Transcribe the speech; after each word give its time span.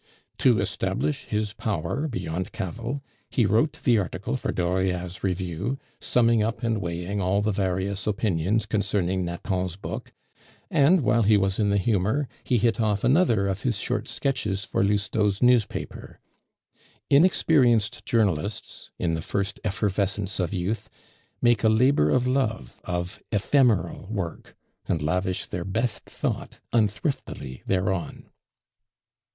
To 0.39 0.59
establish 0.59 1.25
his 1.25 1.53
power 1.53 2.07
beyond 2.07 2.51
cavil, 2.51 3.03
he 3.29 3.45
wrote 3.45 3.83
the 3.83 3.99
article 3.99 4.35
for 4.35 4.51
Dauriat's 4.51 5.23
review, 5.23 5.77
summing 5.99 6.41
up 6.41 6.63
and 6.63 6.81
weighing 6.81 7.21
all 7.21 7.43
the 7.43 7.51
various 7.51 8.07
opinions 8.07 8.65
concerning 8.65 9.23
Nathan's 9.25 9.75
book; 9.75 10.11
and 10.71 11.01
while 11.01 11.21
he 11.21 11.37
was 11.37 11.59
in 11.59 11.69
the 11.69 11.77
humor, 11.77 12.27
he 12.43 12.57
hit 12.57 12.81
off 12.81 13.03
another 13.03 13.47
of 13.47 13.61
his 13.61 13.77
short 13.77 14.07
sketches 14.07 14.65
for 14.65 14.83
Lousteau's 14.83 15.39
newspaper. 15.43 16.19
Inexperienced 17.11 18.03
journalists, 18.03 18.89
in 18.97 19.13
the 19.13 19.21
first 19.21 19.59
effervescence 19.63 20.39
of 20.39 20.51
youth, 20.51 20.89
make 21.43 21.63
a 21.63 21.69
labor 21.69 22.09
of 22.09 22.25
love 22.25 22.81
of 22.85 23.21
ephemeral 23.31 24.07
work, 24.09 24.55
and 24.87 24.99
lavish 25.03 25.45
their 25.45 25.63
best 25.63 26.05
thought 26.05 26.59
unthriftily 26.73 27.61
thereon. 27.67 28.31